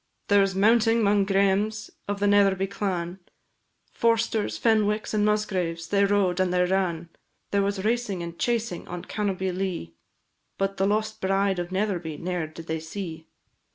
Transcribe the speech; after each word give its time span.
There 0.29 0.41
was 0.41 0.55
mounting 0.55 1.03
'mong 1.03 1.27
Græmes 1.27 1.91
of 2.07 2.19
the 2.19 2.25
Netherby 2.25 2.65
clan; 2.65 3.19
Forsters, 3.93 4.57
Fenwicks, 4.57 5.13
and 5.13 5.23
Musgraves, 5.23 5.89
they 5.89 6.05
rode 6.05 6.39
and 6.39 6.51
they 6.51 6.65
ran: 6.65 7.09
There 7.51 7.61
was 7.61 7.85
racing, 7.85 8.23
and 8.23 8.39
chasing, 8.39 8.87
on 8.87 9.05
Cannobie 9.05 9.51
Lea, 9.51 9.93
But 10.57 10.77
the 10.77 10.87
lost 10.87 11.21
bride 11.21 11.59
of 11.59 11.71
Netherby 11.71 12.17
ne'er 12.17 12.47
did 12.47 12.65
they 12.65 12.79
see. 12.79 13.27